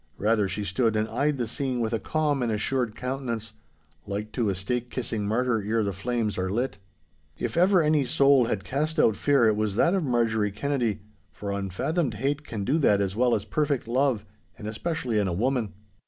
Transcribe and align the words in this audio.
Rather, 0.17 0.47
she 0.47 0.63
stood 0.63 0.95
and 0.95 1.07
eyed 1.09 1.37
the 1.37 1.45
scene 1.47 1.79
with 1.79 1.93
a 1.93 1.99
calm 1.99 2.41
and 2.41 2.51
assured 2.51 2.95
countenance, 2.95 3.53
like 4.07 4.31
to 4.31 4.49
a 4.49 4.55
stake 4.55 4.89
kissing 4.89 5.27
martyr 5.27 5.61
ere 5.63 5.83
the 5.83 5.93
flames 5.93 6.39
are 6.39 6.49
lit. 6.49 6.79
If 7.37 7.55
ever 7.55 7.83
any 7.83 8.03
soul 8.05 8.45
had 8.45 8.63
cast 8.63 8.97
out 8.99 9.15
fear 9.15 9.45
it 9.45 9.55
was 9.55 9.75
that 9.75 9.93
of 9.93 10.03
Marjorie 10.03 10.49
Kennedy, 10.53 11.01
for 11.31 11.51
unfathomed 11.51 12.15
hate 12.15 12.43
can 12.43 12.63
do 12.63 12.79
that 12.79 12.99
as 12.99 13.15
well 13.15 13.35
as 13.35 13.45
perfect 13.45 13.87
love—and 13.87 14.67
especially 14.67 15.19
in 15.19 15.27
a 15.27 15.33
woman. 15.33 15.71